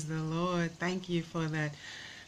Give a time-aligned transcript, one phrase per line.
[0.00, 0.78] Praise the Lord.
[0.78, 1.74] Thank you for that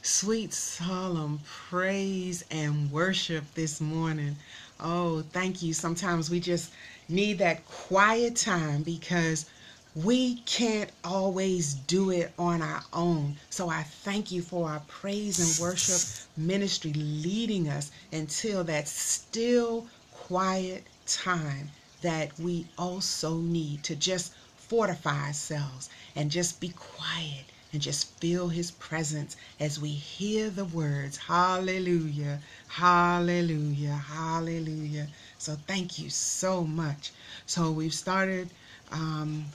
[0.02, 4.36] sweet, solemn praise and worship this morning.
[4.78, 5.72] Oh, thank you.
[5.72, 6.70] Sometimes we just
[7.08, 9.46] need that quiet time because
[9.94, 13.36] we can't always do it on our own.
[13.48, 19.86] So I thank you for our praise and worship ministry leading us until that still,
[20.12, 21.70] quiet time
[22.02, 28.48] that we also need to just fortify ourselves and just be quiet and just feel
[28.48, 35.08] his presence as we hear the words hallelujah hallelujah hallelujah.
[35.38, 37.12] So thank you so much.
[37.46, 38.48] So we've started
[38.90, 39.46] um,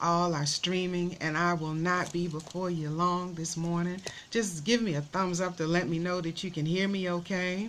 [0.00, 4.00] all our streaming and i will not be before you long this morning.
[4.30, 7.10] Just give me a thumbs up to let me know that you can hear me
[7.10, 7.68] okay.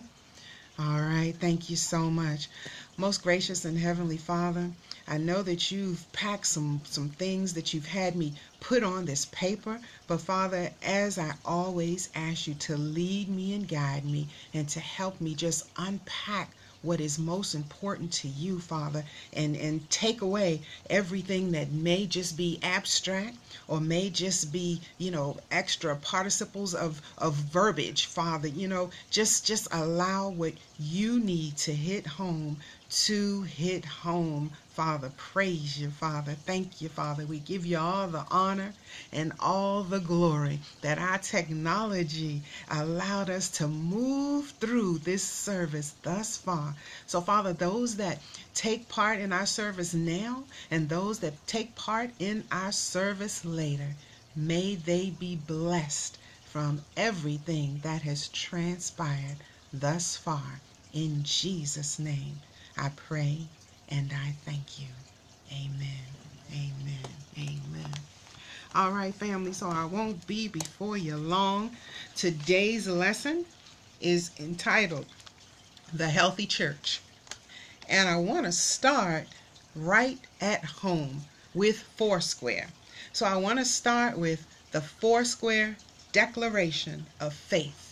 [0.80, 2.50] All right thank you so much.
[2.98, 4.72] Most gracious and heavenly father
[5.08, 9.26] I know that you've packed some some things that you've had me put on this
[9.26, 14.70] paper, but Father, as I always ask you to lead me and guide me and
[14.70, 16.52] to help me just unpack
[16.84, 22.36] what is most important to you, Father, and, and take away everything that may just
[22.36, 23.38] be abstract
[23.68, 28.48] or may just be, you know, extra participles of, of verbiage, Father.
[28.48, 32.58] You know, just just allow what you need to hit home
[32.92, 35.12] to hit home Father.
[35.18, 36.32] Praise you, Father.
[36.32, 37.26] Thank you, Father.
[37.26, 38.74] We give you all the honor
[39.12, 46.38] and all the glory that our technology allowed us to move through this service thus
[46.38, 46.74] far.
[47.06, 48.22] So, Father, those that
[48.54, 53.96] take part in our service now and those that take part in our service later,
[54.38, 59.38] may they be blessed from everything that has transpired
[59.74, 60.62] thus far.
[60.94, 62.40] In Jesus' name,
[62.78, 63.40] I pray
[63.90, 64.88] and I thank you.
[65.52, 65.88] Amen.
[66.52, 67.10] Amen.
[67.38, 67.92] Amen.
[68.74, 71.76] All right, family, so I won't be before you long.
[72.16, 73.46] Today's lesson
[74.00, 75.06] is entitled
[75.94, 77.02] The Healthy Church.
[77.90, 79.28] And I want to start
[79.76, 82.68] right at home with Foursquare.
[83.12, 85.76] So I want to start with the Foursquare
[86.14, 87.91] Declaration of Faith.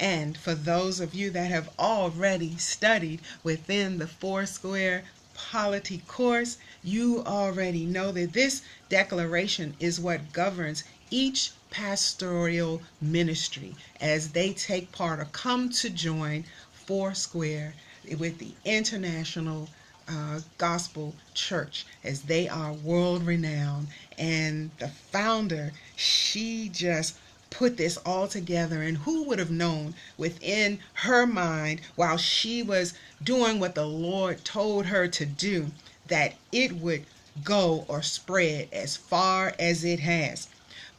[0.00, 7.22] And for those of you that have already studied within the Foursquare polity course, you
[7.24, 15.20] already know that this declaration is what governs each pastoral ministry as they take part
[15.20, 17.74] or come to join Foursquare
[18.18, 19.68] with the International
[20.08, 23.88] uh, Gospel Church as they are world renowned.
[24.16, 27.16] And the founder, she just
[27.50, 32.94] put this all together and who would have known within her mind while she was
[33.22, 35.70] doing what the Lord told her to do
[36.06, 37.04] that it would
[37.44, 40.48] go or spread as far as it has.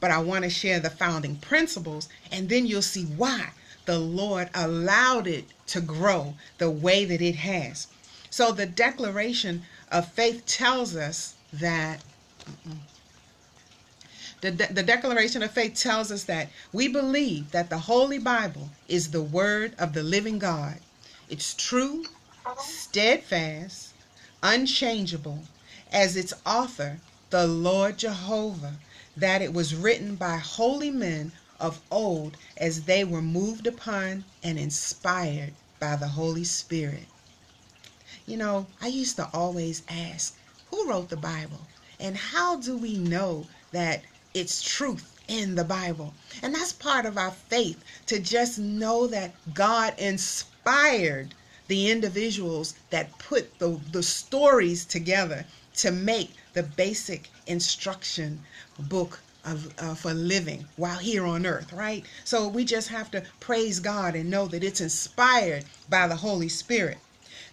[0.00, 3.50] But I want to share the founding principles and then you'll see why
[3.84, 7.86] the Lord allowed it to grow the way that it has.
[8.30, 12.02] So the declaration of faith tells us that
[14.42, 18.68] the, de- the Declaration of Faith tells us that we believe that the Holy Bible
[18.88, 20.80] is the Word of the living God.
[21.30, 22.04] It's true,
[22.58, 23.94] steadfast,
[24.42, 25.44] unchangeable,
[25.92, 26.98] as its author,
[27.30, 28.74] the Lord Jehovah,
[29.16, 34.58] that it was written by holy men of old as they were moved upon and
[34.58, 37.06] inspired by the Holy Spirit.
[38.26, 40.36] You know, I used to always ask,
[40.70, 41.60] who wrote the Bible?
[42.00, 44.02] And how do we know that
[44.34, 46.12] its truth in the Bible.
[46.42, 51.34] And that's part of our faith to just know that God inspired
[51.68, 55.44] the individuals that put the, the stories together
[55.76, 58.40] to make the basic instruction
[58.78, 62.04] book of, uh, for living while here on earth, right?
[62.24, 66.48] So we just have to praise God and know that it's inspired by the Holy
[66.48, 66.98] Spirit.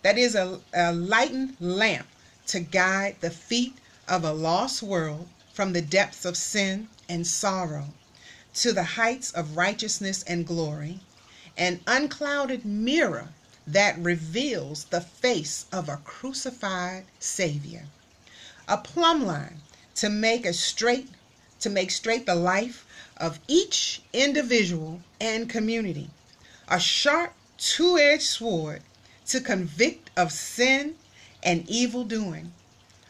[0.01, 2.07] That is a, a lightened lamp
[2.47, 3.75] to guide the feet
[4.07, 5.27] of a lost world
[5.59, 7.89] from the depths of sin and sorrow
[8.53, 11.01] to the heights of righteousness and glory,
[11.57, 13.27] an unclouded mirror
[13.67, 17.85] that reveals the face of a crucified Savior,
[18.69, 19.59] a plumb line
[19.95, 21.09] to make a straight
[21.59, 22.85] to make straight the life
[23.17, 26.09] of each individual and community,
[26.69, 28.81] a sharp two-edged sword
[29.27, 30.95] to convict of sin
[31.43, 32.53] and evil doing,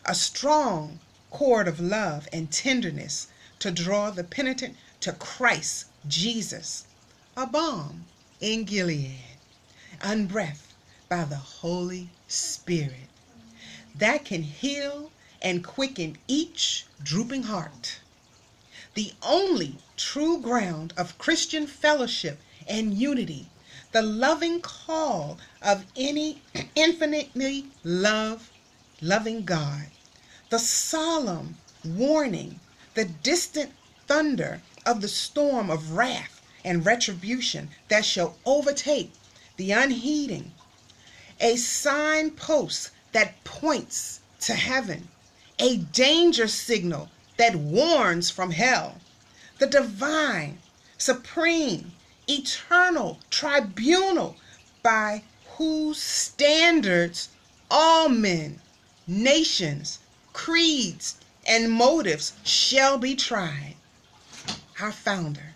[0.03, 0.99] a strong
[1.31, 3.27] cord of love and tenderness
[3.59, 6.85] to draw the penitent to Christ Jesus,
[7.37, 8.05] a balm
[8.39, 9.19] in Gilead,
[10.01, 10.73] unbreathed
[11.07, 13.09] by the Holy Spirit
[13.95, 15.11] that can heal
[15.41, 17.99] and quicken each drooping heart.
[18.93, 23.47] The only true ground of Christian fellowship and unity,
[23.91, 26.41] the loving call of any
[26.75, 28.51] infinitely love,
[29.01, 29.87] loving God,
[30.49, 32.59] the solemn warning,
[32.95, 33.71] the distant
[34.07, 39.12] thunder of the storm of wrath and retribution that shall overtake
[39.57, 40.51] the unheeding,
[41.39, 45.07] a signpost that points to heaven,
[45.59, 48.99] a danger signal that warns from hell,
[49.59, 50.57] the divine,
[50.97, 51.91] supreme,
[52.27, 54.35] eternal tribunal
[54.81, 55.21] by
[55.57, 57.29] whose standards
[57.69, 58.59] all men,
[59.07, 59.99] nations,
[60.39, 63.75] creeds, and motives shall be tried.
[64.80, 65.54] Our founder,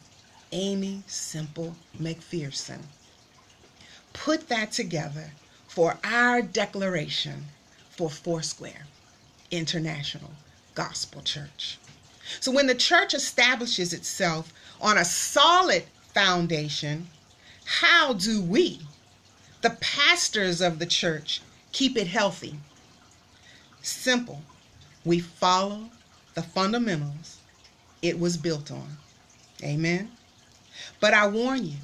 [0.52, 2.82] Aimee Semple McPherson,
[4.12, 5.32] put that together
[5.69, 7.46] for our declaration
[7.91, 8.86] for Foursquare
[9.52, 10.32] International
[10.76, 11.78] Gospel Church.
[12.41, 17.08] So when the church establishes itself on a solid foundation,
[17.63, 18.82] how do we,
[19.62, 21.41] the pastors of the church,
[21.72, 22.58] keep it healthy?
[23.82, 24.41] Simple.
[25.05, 25.89] We follow
[26.33, 27.37] the fundamentals
[28.01, 28.97] it was built on.
[29.63, 30.11] Amen.
[30.99, 31.77] But I warn you,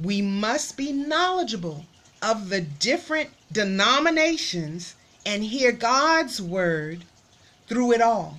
[0.00, 1.86] we must be knowledgeable
[2.22, 4.94] of the different denominations
[5.24, 7.04] and hear God's word
[7.66, 8.38] through it all.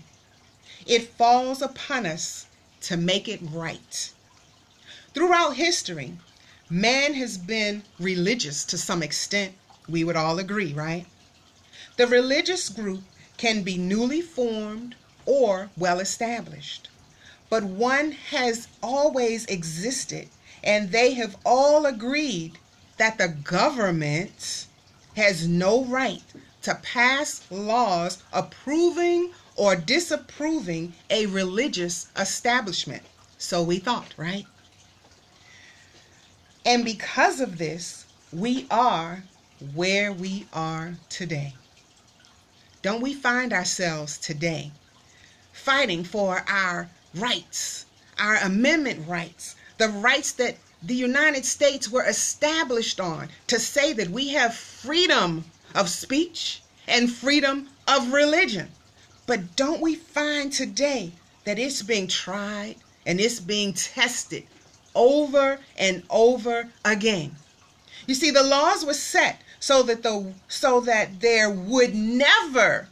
[0.86, 2.48] It falls upon us
[2.82, 4.12] to make it right.
[5.14, 6.18] Throughout history,
[6.70, 9.54] man has been religious to some extent.
[9.88, 11.06] We would all agree, right?
[11.98, 13.04] The religious group
[13.40, 16.90] can be newly formed or well established,
[17.50, 20.28] but one has always existed,
[20.62, 22.58] and they have all agreed
[22.98, 24.68] that the government
[25.16, 26.22] has no right
[26.62, 33.04] to pass laws approving or disapproving a religious establishment.
[33.38, 34.46] So we thought, right?
[36.66, 39.24] And because of this, we are
[39.74, 41.54] where we are today.
[42.82, 44.72] Don't we find ourselves today
[45.52, 47.86] fighting for our rights,
[48.18, 54.10] our amendment rights, the rights that the United States were established on to say that
[54.10, 55.44] we have freedom
[55.76, 58.70] of speech and freedom of religion.
[59.26, 61.12] But don't we find today
[61.44, 64.48] that it's being tried and it's being tested
[64.96, 67.36] over and over again?
[68.08, 72.88] You see, the laws were set so that the so that there would never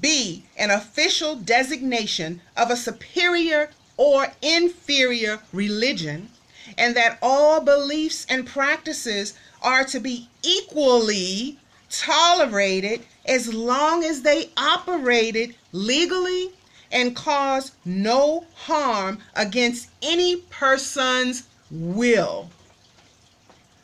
[0.00, 6.30] be an official designation of a superior or inferior religion
[6.78, 11.58] and that all beliefs and practices are to be equally
[11.90, 16.50] tolerated as long as they operated legally
[16.90, 22.50] and caused no harm against any person's will.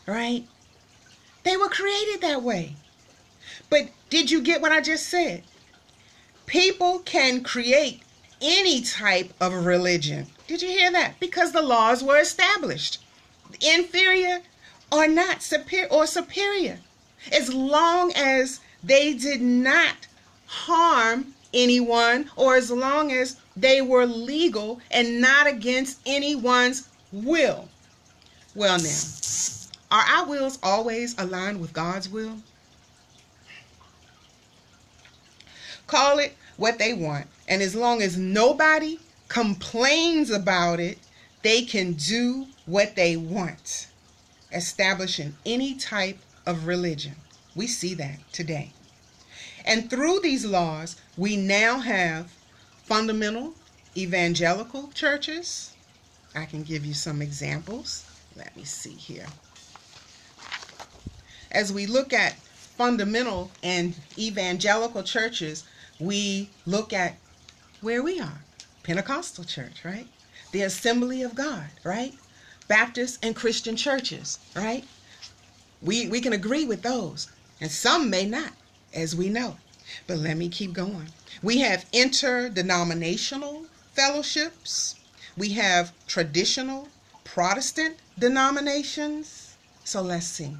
[0.06, 0.46] Right?
[1.48, 2.76] They were created that way.
[3.70, 5.44] But did you get what I just said?
[6.44, 8.02] People can create
[8.42, 10.26] any type of religion.
[10.46, 11.18] Did you hear that?
[11.18, 12.98] Because the laws were established.
[13.62, 14.40] Inferior
[14.92, 16.80] or not, superior or superior.
[17.32, 20.06] As long as they did not
[20.44, 27.70] harm anyone or as long as they were legal and not against anyone's will.
[28.54, 29.00] Well, now,
[29.90, 32.38] are our wills always aligned with God's will?
[35.86, 37.26] Call it what they want.
[37.48, 40.98] And as long as nobody complains about it,
[41.42, 43.88] they can do what they want,
[44.52, 47.14] establishing any type of religion.
[47.54, 48.72] We see that today.
[49.64, 52.32] And through these laws, we now have
[52.84, 53.54] fundamental
[53.96, 55.74] evangelical churches.
[56.34, 58.04] I can give you some examples.
[58.36, 59.26] Let me see here.
[61.50, 62.36] As we look at
[62.78, 65.64] fundamental and evangelical churches,
[65.98, 67.16] we look at
[67.80, 68.40] where we are
[68.82, 70.06] Pentecostal church, right?
[70.52, 72.14] The Assembly of God, right?
[72.68, 74.84] Baptist and Christian churches, right?
[75.82, 77.28] We, we can agree with those,
[77.60, 78.52] and some may not,
[78.94, 79.56] as we know.
[80.06, 81.08] But let me keep going.
[81.42, 84.96] We have interdenominational fellowships,
[85.36, 86.88] we have traditional
[87.24, 89.54] Protestant denominations.
[89.84, 90.56] So let's see.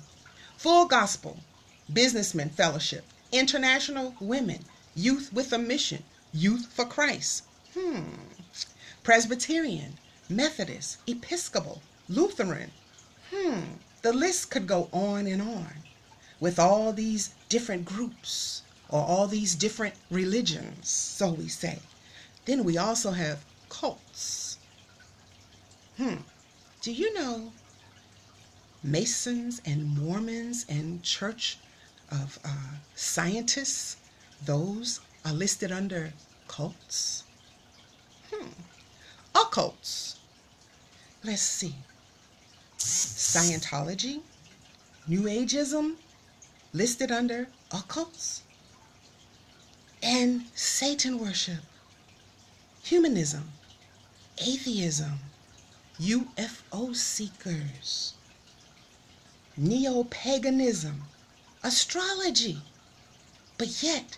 [0.58, 1.38] Full Gospel,
[1.92, 4.64] Businessmen Fellowship, International Women,
[4.96, 7.44] Youth with a Mission, Youth for Christ.
[7.74, 8.24] Hmm.
[9.04, 12.72] Presbyterian, Methodist, Episcopal, Lutheran.
[13.32, 13.74] Hmm.
[14.02, 15.84] The list could go on and on
[16.40, 21.78] with all these different groups or all these different religions, so we say.
[22.46, 24.58] Then we also have cults.
[25.98, 26.16] Hmm.
[26.82, 27.52] Do you know
[28.90, 31.58] Masons and Mormons and Church
[32.10, 33.96] of uh, Scientists?
[34.44, 36.12] Those are listed under
[36.46, 37.24] cults.
[38.32, 38.48] Hmm.
[39.34, 40.16] Occults.
[41.22, 41.74] Let's see.
[42.78, 44.20] Scientology,
[45.06, 45.96] New Ageism,
[46.72, 48.40] listed under occults.
[50.02, 51.64] And Satan worship,
[52.82, 53.50] humanism,
[54.38, 55.18] atheism,
[56.00, 58.14] UFO seekers,
[59.58, 61.02] neo paganism,
[61.64, 62.62] astrology.
[63.58, 64.16] But yet,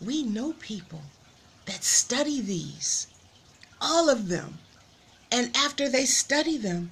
[0.00, 1.02] we know people
[1.66, 3.06] that study these,
[3.80, 4.58] all of them.
[5.30, 6.90] And after they study them,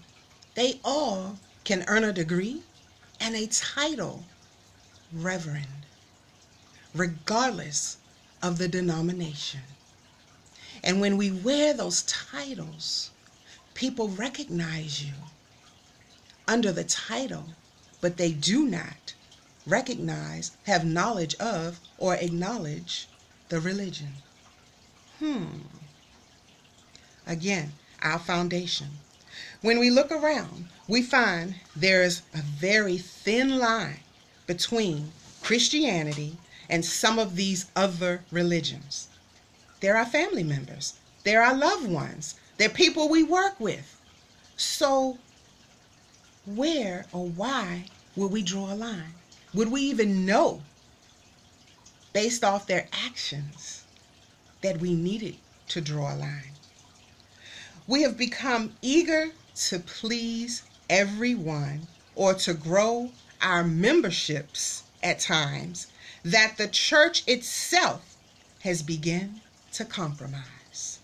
[0.55, 2.63] they all can earn a degree
[3.19, 4.25] and a title,
[5.11, 5.87] Reverend,
[6.95, 7.97] regardless
[8.43, 9.63] of the denomination.
[10.85, 13.11] And when we wear those titles,
[13.73, 15.15] people recognize you
[16.47, 17.47] under the title,
[18.01, 19.15] but they do not
[19.67, 23.09] recognize, have knowledge of, or acknowledge
[23.49, 24.15] the religion.
[25.19, 25.47] Hmm.
[27.27, 28.89] Again, our foundation.
[29.61, 34.01] When we look around, we find there is a very thin line
[34.47, 36.37] between Christianity
[36.69, 39.09] and some of these other religions.
[39.81, 44.01] They're our family members, they're our loved ones, they're people we work with.
[44.57, 45.19] So,
[46.47, 49.15] where or why would we draw a line?
[49.53, 50.63] Would we even know,
[52.13, 53.85] based off their actions,
[54.63, 55.37] that we needed
[55.69, 56.53] to draw a line?
[57.87, 59.33] We have become eager
[59.67, 63.11] to please everyone or to grow
[63.43, 65.89] our memberships at times
[66.25, 68.17] that the church itself
[68.61, 69.41] has begun
[69.73, 70.99] to compromise.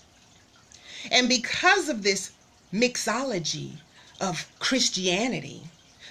[1.10, 2.32] And because of this
[2.72, 3.72] mixology
[4.22, 5.60] of Christianity,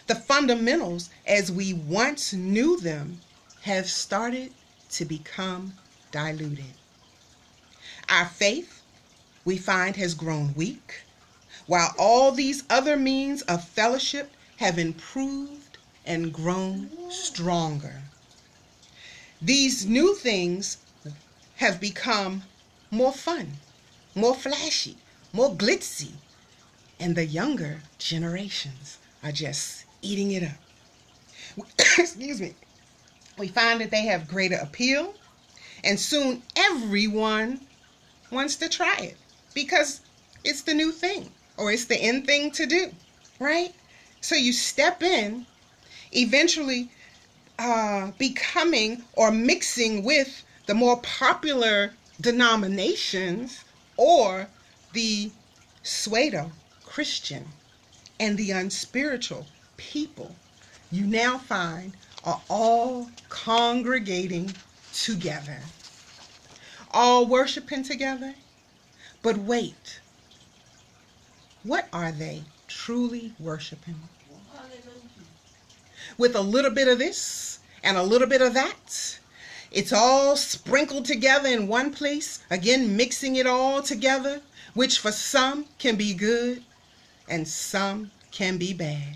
[0.08, 3.21] the fundamentals as we once knew them
[3.62, 4.52] have started
[4.89, 5.74] to become
[6.12, 6.74] diluted.
[8.10, 8.82] Our faith,
[9.45, 11.04] we find, has grown weak,
[11.67, 18.02] while all these other means of fellowship have improved and grown stronger.
[19.41, 20.78] These new things
[21.56, 22.43] have become
[22.91, 23.54] more fun,
[24.13, 24.97] more flashy,
[25.32, 26.12] more glitzy,
[27.02, 31.68] and the younger generations are just eating it up.
[31.98, 32.54] Excuse me.
[33.40, 35.16] We find that they have greater appeal,
[35.84, 37.60] and soon everyone
[38.30, 39.18] wants to try it
[39.56, 40.02] because
[40.44, 42.92] it's the new thing or it's the end thing to do,
[43.40, 43.74] right?
[44.22, 45.48] So you step in,
[46.12, 46.92] eventually
[47.58, 53.64] uh, becoming or mixing with the more popular denominations
[53.98, 54.48] or
[54.94, 55.32] the
[55.82, 56.52] pseudo
[56.91, 57.47] Christian
[58.19, 59.45] and the unspiritual
[59.77, 60.36] people
[60.91, 61.93] you now find
[62.25, 64.54] are all congregating
[64.93, 65.60] together,
[66.91, 68.34] all worshiping together.
[69.21, 70.01] But wait,
[71.63, 73.95] what are they truly worshiping?
[76.17, 79.17] With a little bit of this and a little bit of that,
[79.71, 84.41] it's all sprinkled together in one place, again, mixing it all together,
[84.73, 86.65] which for some can be good
[87.32, 89.15] and some can be bad.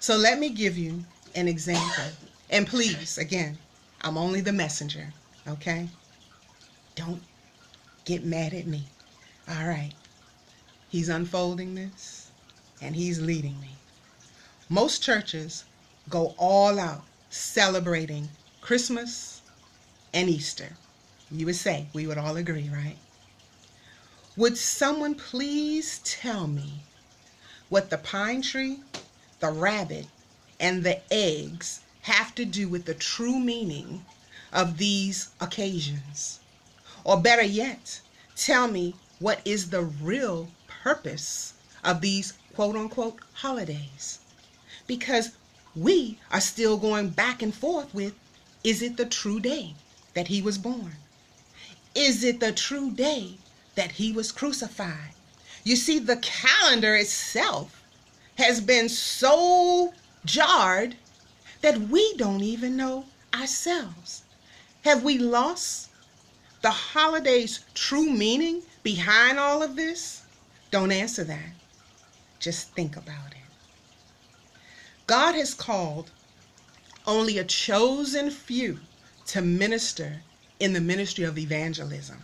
[0.00, 1.04] So let me give you
[1.34, 2.04] an example.
[2.48, 3.58] And please, again,
[4.00, 5.12] I'm only the messenger,
[5.46, 5.88] okay?
[6.96, 7.22] Don't
[8.06, 8.88] get mad at me.
[9.48, 9.92] All right.
[10.88, 12.30] He's unfolding this
[12.80, 13.76] and he's leading me.
[14.70, 15.64] Most churches
[16.08, 18.30] go all out celebrating
[18.62, 19.42] Christmas
[20.14, 20.70] and Easter.
[21.30, 22.96] You would say, we would all agree, right?
[24.36, 26.82] Would someone please tell me
[27.70, 28.80] what the pine tree,
[29.38, 30.06] the rabbit,
[30.58, 34.04] and the eggs have to do with the true meaning
[34.52, 36.40] of these occasions?
[37.04, 38.00] Or better yet,
[38.36, 41.54] tell me what is the real purpose
[41.84, 44.18] of these quote unquote holidays.
[44.86, 45.30] Because
[45.76, 48.14] we are still going back and forth with
[48.64, 49.74] is it the true day
[50.14, 50.96] that he was born?
[51.94, 53.38] Is it the true day
[53.76, 55.14] that he was crucified?
[55.62, 57.82] You see, the calendar itself
[58.36, 59.92] has been so
[60.24, 60.96] jarred
[61.60, 64.22] that we don't even know ourselves.
[64.82, 65.90] Have we lost
[66.62, 70.22] the holiday's true meaning behind all of this?
[70.70, 71.52] Don't answer that.
[72.38, 73.36] Just think about it.
[75.06, 76.10] God has called
[77.06, 78.78] only a chosen few
[79.26, 80.22] to minister
[80.58, 82.18] in the ministry of evangelism.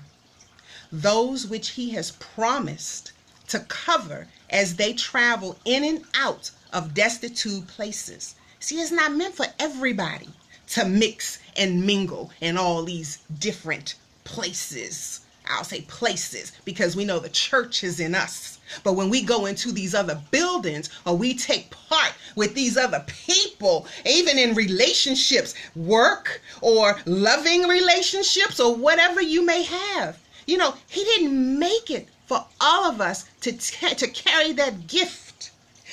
[0.92, 3.12] Those which he has promised
[3.48, 8.34] to cover as they travel in and out of destitute places.
[8.60, 10.28] See, it's not meant for everybody
[10.68, 15.20] to mix and mingle in all these different places.
[15.48, 18.58] I'll say places because we know the church is in us.
[18.82, 23.04] But when we go into these other buildings or we take part with these other
[23.06, 30.74] people, even in relationships, work or loving relationships or whatever you may have, you know,
[30.88, 35.50] He didn't make it for all of us to, t- to carry that gift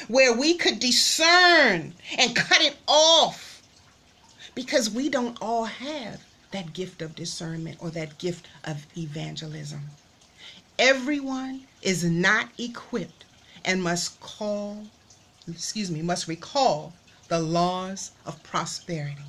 [0.07, 3.61] where we could discern and cut it off
[4.55, 9.81] because we don't all have that gift of discernment or that gift of evangelism.
[10.77, 13.25] Everyone is not equipped
[13.65, 14.87] and must call,
[15.47, 16.93] excuse me, must recall
[17.27, 19.21] the laws of prosperity.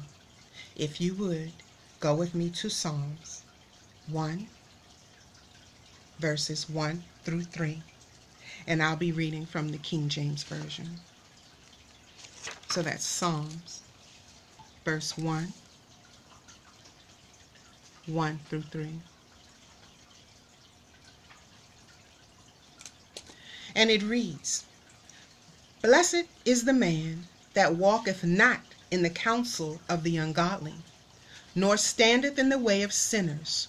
[0.77, 1.53] If you would,
[2.01, 3.43] go with me to Psalms
[4.09, 4.49] 1,
[6.19, 7.83] verses 1 through 3.
[8.67, 11.01] And I'll be reading from the King James Version.
[12.71, 13.83] So that's Psalms,
[14.85, 15.53] verse 1
[18.07, 19.01] 1 through 3.
[23.75, 24.65] And it reads
[25.83, 28.61] Blessed is the man that walketh not
[28.91, 30.77] in the counsel of the ungodly,
[31.55, 33.69] nor standeth in the way of sinners,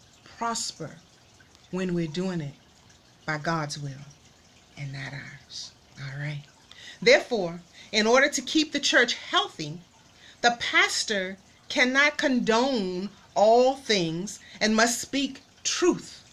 [0.41, 0.89] prosper
[1.69, 2.55] when we're doing it
[3.27, 4.07] by God's will
[4.75, 5.69] and not ours.
[5.99, 6.41] All right.
[6.99, 7.61] Therefore,
[7.91, 9.77] in order to keep the church healthy,
[10.41, 11.37] the pastor
[11.69, 16.23] cannot condone all things and must speak truth.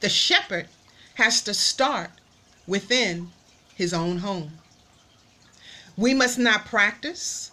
[0.00, 0.68] The shepherd
[1.16, 2.10] has to start
[2.66, 3.32] within
[3.74, 4.52] his own home.
[5.94, 7.50] We must not practice,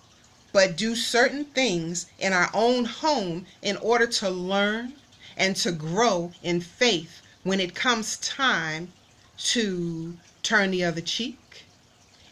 [0.53, 4.93] but do certain things in our own home in order to learn
[5.37, 8.91] and to grow in faith when it comes time
[9.37, 11.65] to turn the other cheek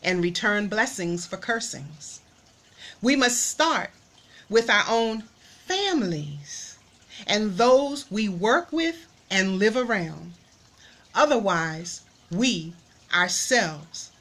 [0.04, 2.20] and return blessings for cursings.
[3.02, 3.92] We must start
[4.50, 5.24] with our own
[5.66, 6.78] families
[7.28, 10.34] and those we work with and live around.
[11.14, 12.02] Otherwise,
[12.32, 12.74] we
[13.14, 14.12] ourselves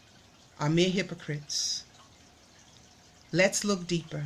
[0.59, 1.78] are mere hypocrites.
[3.33, 4.25] Let's look deeper.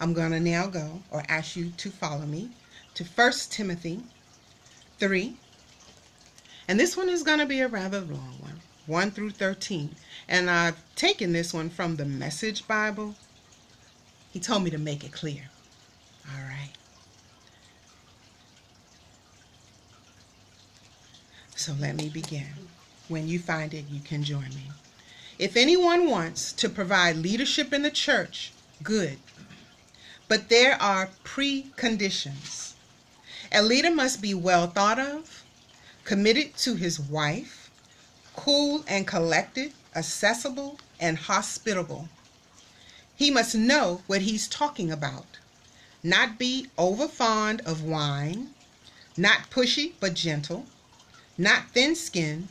[0.00, 2.50] I'm going to now go or ask you to follow me
[2.94, 4.02] to 1 Timothy
[4.98, 5.36] 3.
[6.68, 9.94] And this one is going to be a rather long one 1 through 13.
[10.28, 13.14] And I've taken this one from the Message Bible
[14.36, 15.44] he told me to make it clear.
[16.28, 16.68] All right.
[21.54, 22.44] So let me begin.
[23.08, 24.70] When you find it, you can join me.
[25.38, 29.18] If anyone wants to provide leadership in the church, good.
[30.28, 32.72] But there are preconditions.
[33.52, 35.44] A leader must be well thought of,
[36.04, 37.70] committed to his wife,
[38.34, 42.08] cool and collected, accessible, and hospitable.
[43.14, 45.38] He must know what he's talking about,
[46.02, 48.54] not be over fond of wine,
[49.18, 50.66] not pushy but gentle,
[51.36, 52.48] not thin skinned,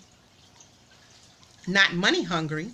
[1.67, 2.71] not money hungry.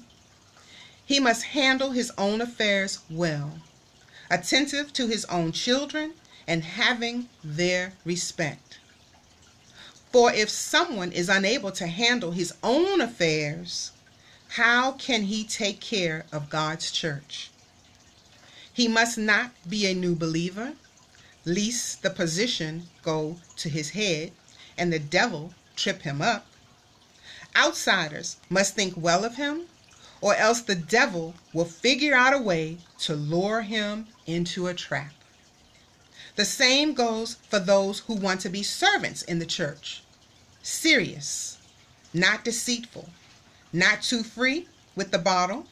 [1.05, 3.59] He must handle his own affairs well,
[4.29, 6.13] attentive to his own children,
[6.47, 8.77] and having their respect.
[10.11, 13.91] For if someone is unable to handle his own affairs,
[14.49, 17.49] how can he take care of God's church?
[18.73, 20.73] He must not be a new believer,
[21.45, 24.31] lest the position go to his head
[24.77, 26.45] and the devil trip him up.
[27.55, 29.67] Outsiders must think well of him,
[30.21, 35.13] or else the devil will figure out a way to lure him into a trap.
[36.35, 40.01] The same goes for those who want to be servants in the church.
[40.63, 41.57] Serious,
[42.13, 43.09] not deceitful,
[43.73, 45.67] not too free with the bottle,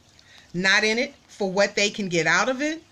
[0.54, 2.84] not in it for what they can get out of it.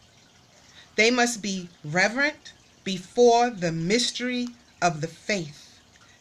[0.96, 4.48] They must be reverent before the mystery
[4.82, 5.67] of the faith,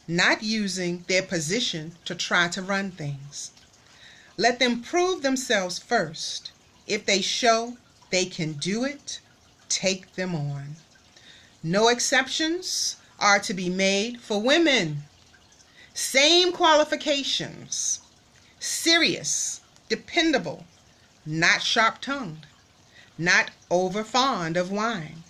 [0.08, 3.50] not using their position to try to run things.
[4.36, 6.52] Let them prove themselves first.
[6.86, 7.76] If they show
[8.10, 9.20] they can do it,
[9.68, 10.76] take them on.
[11.62, 15.04] No exceptions are to be made for women.
[15.94, 18.00] Same qualifications.
[18.60, 20.64] Serious, dependable,
[21.24, 22.46] not sharp tongued,
[23.18, 25.24] not over fond of wine.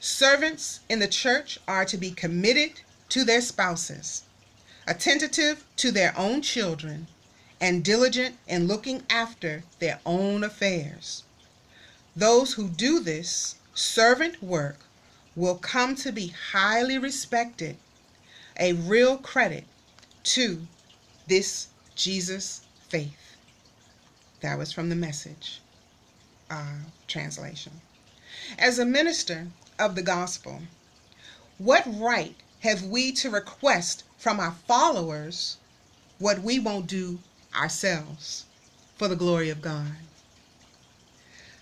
[0.00, 4.22] Servants in the church are to be committed to their spouses,
[4.86, 7.06] attentive to their own children,
[7.60, 11.24] and diligent in looking after their own affairs.
[12.14, 14.78] Those who do this servant work
[15.34, 17.76] will come to be highly respected,
[18.58, 19.64] a real credit
[20.24, 20.66] to
[21.26, 23.36] this Jesus faith.
[24.40, 25.60] That was from the message
[26.50, 27.80] uh, translation.
[28.58, 29.48] As a minister
[29.78, 30.62] of the gospel,
[31.58, 35.58] what right have we to request from our followers
[36.18, 37.18] what we won't do
[37.54, 38.44] ourselves
[38.96, 39.92] for the glory of God?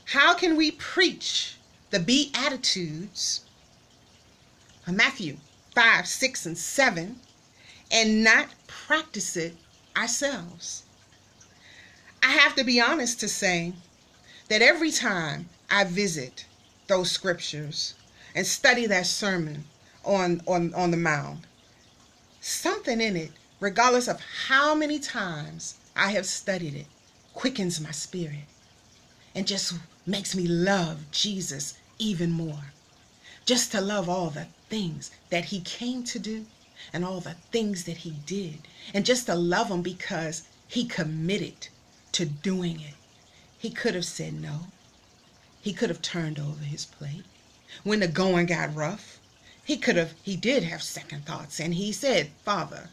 [0.07, 1.57] How can we preach
[1.90, 3.42] the Beatitudes,
[4.86, 5.36] Matthew
[5.74, 7.20] 5, 6, and 7,
[7.90, 9.57] and not practice it
[9.97, 10.84] ourselves?
[12.22, 13.74] I have to be honest to say
[14.49, 16.47] that every time I visit
[16.86, 17.94] those scriptures
[18.34, 19.64] and study that sermon
[20.07, 21.46] on, on, on the mound,
[22.40, 26.86] something in it regardless of how many times I have studied it,
[27.34, 28.44] quickens my spirit
[29.34, 29.74] and just
[30.07, 32.72] makes me love Jesus even more.
[33.44, 36.46] Just to love all the things that he came to do
[36.92, 38.59] and all the things that he did.
[38.92, 41.68] And just to love him because he committed
[42.12, 42.94] to doing it.
[43.59, 44.66] He could have said no.
[45.61, 47.24] He could have turned over his plate.
[47.84, 49.15] When the going got rough,
[49.66, 52.88] he could have, he did have second thoughts and he said, Father,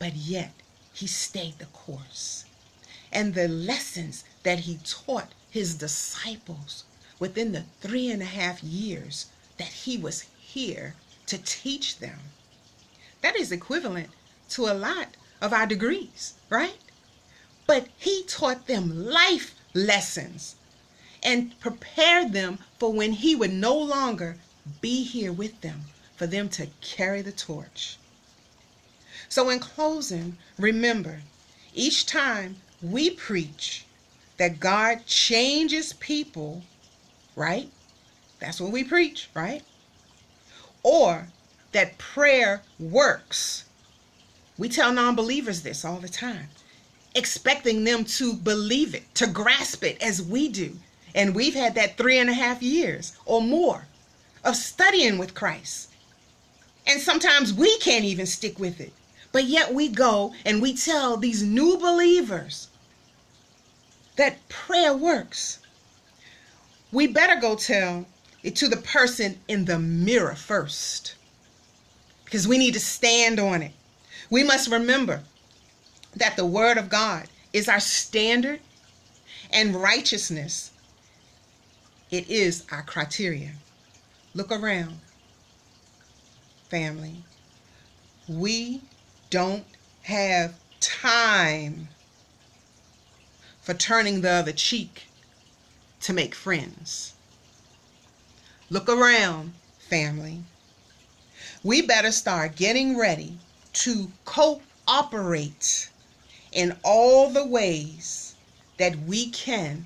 [0.00, 0.52] but yet
[0.92, 2.44] he stayed the course.
[3.12, 6.82] And the lessons that he taught his disciples
[7.20, 9.26] within the three and a half years
[9.58, 10.96] that he was here
[11.26, 12.18] to teach them,
[13.20, 14.08] that is equivalent
[14.48, 16.78] to a lot of our degrees, right?
[17.64, 20.56] But he taught them life lessons
[21.22, 24.38] and prepared them for when he would no longer
[24.80, 25.84] be here with them
[26.22, 27.96] for them to carry the torch.
[29.28, 31.22] So, in closing, remember
[31.74, 33.84] each time we preach
[34.36, 36.62] that God changes people,
[37.34, 37.68] right?
[38.38, 39.64] That's what we preach, right?
[40.84, 41.26] Or
[41.72, 43.64] that prayer works.
[44.56, 46.50] We tell non believers this all the time,
[47.16, 50.78] expecting them to believe it, to grasp it as we do.
[51.16, 53.88] And we've had that three and a half years or more
[54.44, 55.88] of studying with Christ.
[56.86, 58.92] And sometimes we can't even stick with it.
[59.30, 62.68] But yet we go and we tell these new believers
[64.16, 65.58] that prayer works.
[66.90, 68.06] We better go tell
[68.42, 71.14] it to the person in the mirror first
[72.24, 73.72] because we need to stand on it.
[74.30, 75.22] We must remember
[76.16, 78.60] that the Word of God is our standard
[79.50, 80.70] and righteousness.
[82.10, 83.52] It is our criteria.
[84.34, 85.00] Look around,
[86.72, 87.22] family.
[88.26, 88.80] We
[89.28, 89.66] don't
[90.04, 91.88] have time
[93.60, 95.02] for turning the other cheek
[96.00, 97.12] to make friends.
[98.70, 99.52] Look around,
[99.90, 100.44] family.
[101.62, 103.38] We better start getting ready
[103.84, 105.90] to cooperate
[106.52, 108.34] in all the ways
[108.78, 109.84] that we can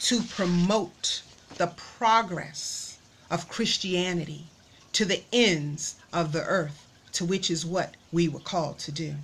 [0.00, 1.20] to promote
[1.58, 2.96] the progress
[3.30, 4.46] of Christianity
[4.94, 9.14] to the ends of the earth to which is what we were called to do.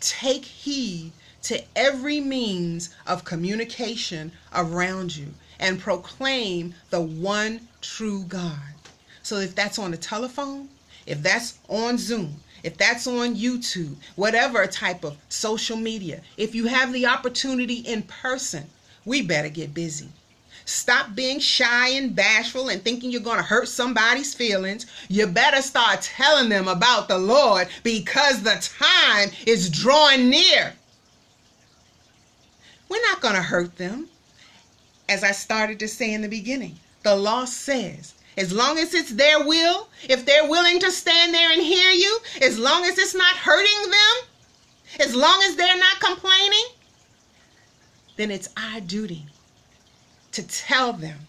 [0.00, 1.12] Take heed
[1.42, 8.74] to every means of communication around you and proclaim the one true God.
[9.22, 10.68] So if that's on the telephone,
[11.06, 16.66] if that's on Zoom, if that's on YouTube, whatever type of social media, if you
[16.66, 18.66] have the opportunity in person,
[19.04, 20.08] we better get busy.
[20.66, 24.86] Stop being shy and bashful and thinking you're going to hurt somebody's feelings.
[25.08, 30.72] You better start telling them about the Lord because the time is drawing near.
[32.88, 34.08] We're not going to hurt them.
[35.06, 39.12] As I started to say in the beginning, the law says, as long as it's
[39.12, 43.14] their will, if they're willing to stand there and hear you, as long as it's
[43.14, 46.64] not hurting them, as long as they're not complaining,
[48.16, 49.26] then it's our duty
[50.34, 51.26] to tell them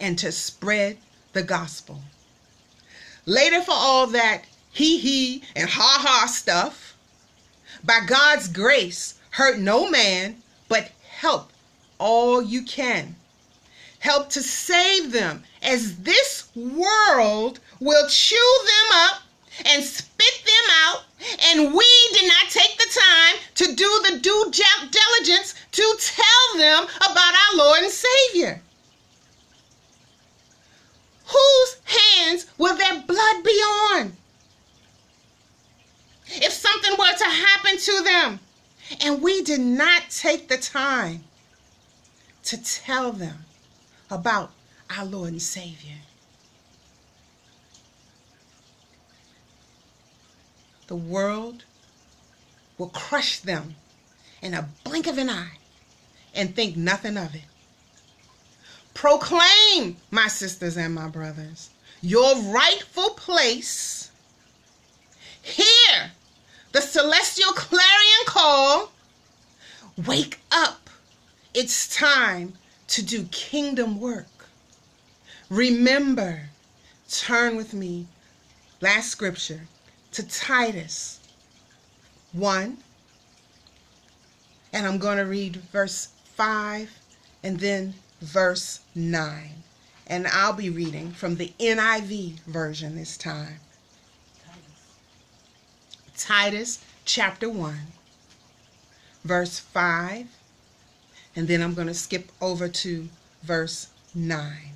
[0.00, 0.98] and to spread
[1.32, 2.00] the gospel.
[3.26, 6.96] Later, for all that hee hee and ha ha stuff,
[7.84, 11.52] by God's grace, hurt no man, but help
[11.98, 13.16] all you can.
[14.00, 19.22] Help to save them, as this world will chew them up
[19.66, 21.02] and spit them out,
[21.46, 26.86] and we did not take the time to do the due diligence to tell them
[26.98, 28.60] about our Lord and Savior.
[31.26, 34.12] Whose hands will their blood be on?
[36.26, 38.40] If something were to happen to them
[39.00, 41.24] and we did not take the time
[42.44, 43.44] to tell them
[44.10, 44.52] about
[44.96, 45.96] our Lord and Savior.
[50.88, 51.64] The world
[52.78, 53.76] will crush them
[54.42, 55.58] in a blink of an eye
[56.34, 57.42] and think nothing of it.
[58.94, 61.70] Proclaim, my sisters and my brothers,
[62.00, 64.10] your rightful place.
[65.42, 66.12] Hear
[66.72, 68.92] the celestial clarion call.
[70.06, 70.88] Wake up.
[71.52, 72.54] It's time
[72.88, 74.48] to do kingdom work.
[75.50, 76.48] Remember,
[77.10, 78.06] turn with me,
[78.80, 79.68] last scripture,
[80.18, 81.20] to Titus
[82.32, 82.76] 1.
[84.72, 86.90] And I'm going to read verse 5
[87.44, 89.50] and then verse 9.
[90.08, 93.60] And I'll be reading from the NIV version this time.
[96.16, 97.76] Titus chapter 1,
[99.22, 100.26] verse 5.
[101.36, 103.08] And then I'm going to skip over to
[103.44, 104.72] verse 9.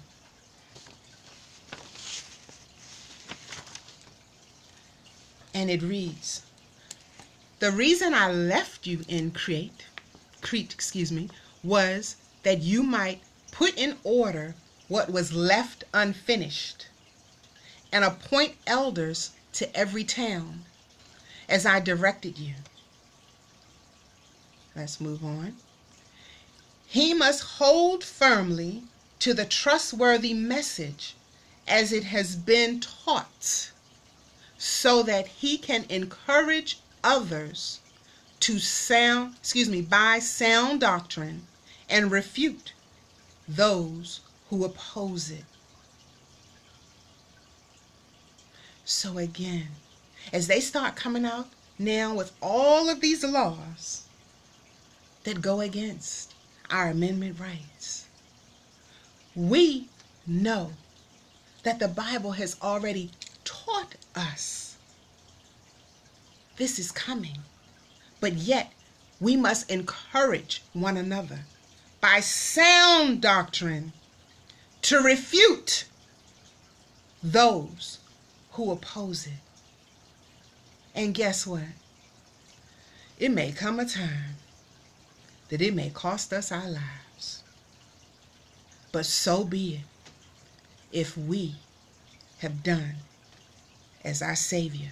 [5.55, 6.43] And it reads,
[7.59, 9.85] The reason I left you in Crete,
[10.41, 11.29] Crete, excuse me,
[11.63, 14.55] was that you might put in order
[14.89, 16.87] what was left unfinished
[17.93, 20.65] and appoint elders to every town
[21.49, 22.55] as I directed you.
[24.75, 25.57] Let's move on.
[26.87, 28.85] He must hold firmly
[29.19, 31.15] to the trustworthy message
[31.69, 33.71] as it has been taught
[34.65, 37.81] so that he can encourage others
[38.39, 41.43] to sound excuse me by sound doctrine
[41.91, 42.73] and refute
[43.49, 45.43] those who oppose it.
[48.85, 49.67] So again
[50.33, 54.05] as they start coming out now with all of these laws
[55.25, 56.35] that go against
[56.71, 58.07] our amendment rights,
[59.35, 59.89] we
[60.25, 60.71] know
[61.65, 63.11] that the Bible has already
[63.43, 64.63] taught us
[66.57, 67.39] this is coming.
[68.21, 68.73] But yet,
[69.21, 71.41] we must encourage one another
[72.01, 73.93] by sound doctrine
[74.83, 75.87] to refute
[77.23, 77.99] those
[78.53, 79.41] who oppose it.
[80.95, 81.63] And guess what?
[83.19, 84.37] It may come a time
[85.49, 87.43] that it may cost us our lives.
[88.91, 89.81] But so be it
[90.93, 91.57] if we
[92.39, 92.97] have done
[94.05, 94.91] as our Savior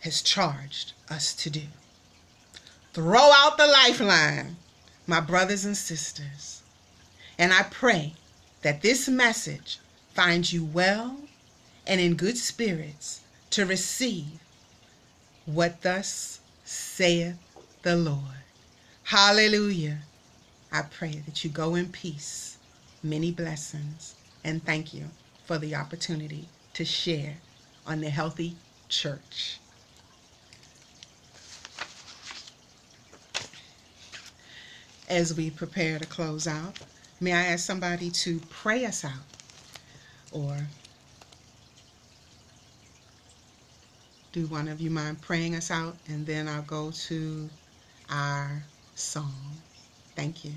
[0.00, 1.62] has charged us to do.
[2.92, 4.56] Throw out the lifeline,
[5.06, 6.62] my brothers and sisters.
[7.38, 8.14] And I pray
[8.62, 9.78] that this message
[10.14, 11.16] finds you well
[11.86, 13.20] and in good spirits
[13.50, 14.40] to receive
[15.46, 17.36] what thus saith
[17.82, 18.42] the Lord.
[19.04, 19.98] Hallelujah.
[20.72, 22.56] I pray that you go in peace.
[23.02, 24.14] Many blessings.
[24.42, 25.04] And thank you
[25.44, 27.36] for the opportunity to share
[27.86, 28.56] on the Healthy
[28.88, 29.58] Church.
[35.08, 36.78] As we prepare to close out,
[37.20, 39.12] may I ask somebody to pray us out
[40.32, 40.56] or
[44.32, 45.96] do one of you mind praying us out?
[46.08, 47.48] And then I'll go to
[48.10, 48.64] our
[48.96, 49.56] song.
[50.16, 50.52] Thank you.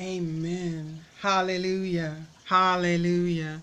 [0.00, 1.04] Amen.
[1.20, 2.28] Hallelujah.
[2.44, 3.62] Hallelujah.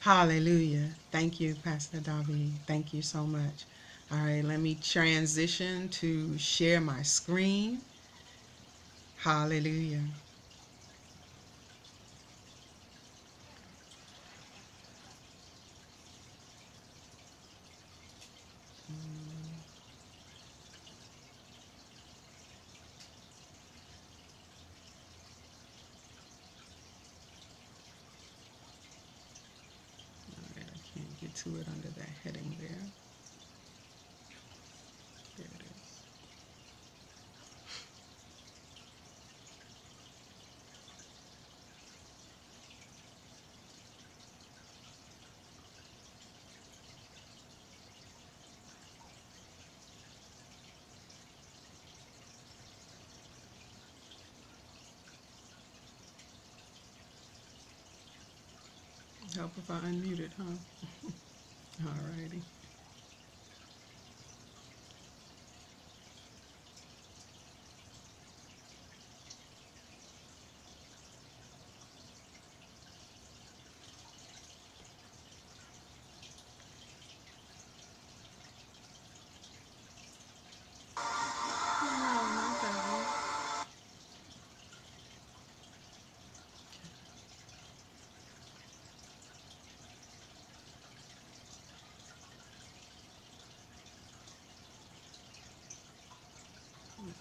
[0.00, 0.96] Hallelujah.
[1.12, 2.58] Thank you, Pastor Davi.
[2.68, 3.66] Thank you so much.
[4.12, 7.82] All right, let me transition to share my screen.
[9.16, 10.04] Hallelujah.
[30.36, 32.88] All right, I can't get to it under that heading there.
[35.36, 36.02] There it is.
[59.36, 60.56] Help if I unmute it, huh?
[61.86, 62.57] All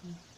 [0.07, 0.36] Mm-hmm.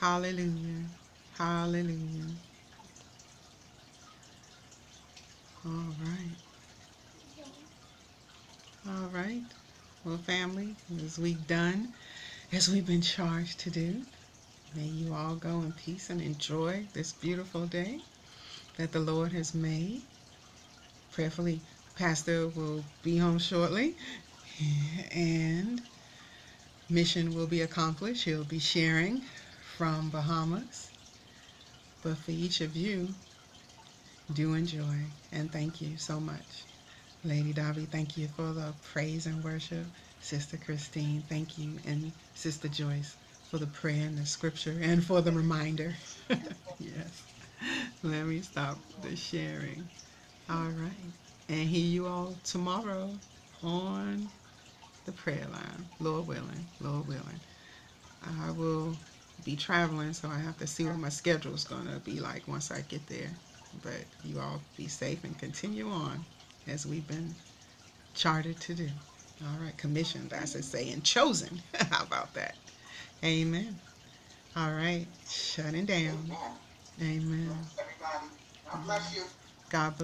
[0.00, 0.84] Hallelujah.
[1.38, 2.28] Hallelujah.
[5.64, 6.36] All right.
[8.86, 9.42] All right.
[10.04, 11.94] Well, family, as we've done,
[12.52, 14.02] as we've been charged to do,
[14.74, 18.00] may you all go in peace and enjoy this beautiful day
[18.76, 20.02] that the Lord has made.
[21.12, 21.60] Prayerfully,
[21.96, 23.96] Pastor will be home shortly
[25.12, 25.80] and
[26.90, 28.24] mission will be accomplished.
[28.24, 29.22] He'll be sharing
[29.76, 30.90] from Bahamas.
[32.02, 33.14] But for each of you,
[34.32, 36.64] do enjoy and thank you so much.
[37.22, 39.86] Lady Darby, thank you for the praise and worship.
[40.20, 41.78] Sister Christine, thank you.
[41.86, 43.16] And Sister Joyce
[43.50, 45.94] for the prayer and the scripture and for the reminder.
[46.78, 47.26] yes.
[48.02, 49.88] Let me stop the sharing.
[50.48, 51.12] All right.
[51.48, 53.18] And hear you all tomorrow
[53.62, 54.30] on
[55.04, 55.88] the prayer line.
[55.98, 56.66] Lord willing.
[56.80, 57.40] Lord willing.
[58.22, 58.96] I will
[59.46, 62.48] be traveling, so I have to see what my schedule is going to be like
[62.48, 63.30] once I get there.
[63.82, 66.26] But you all be safe and continue on
[66.68, 67.36] as we've been
[68.14, 68.90] chartered to do.
[69.42, 71.62] All right, commissioned, I should say, and chosen.
[71.90, 72.56] How about that?
[73.24, 73.78] Amen.
[74.56, 76.32] All right, shutting down.
[77.02, 77.50] Amen.
[77.78, 78.26] Everybody,
[78.72, 79.24] God bless you.
[79.70, 80.02] God bless.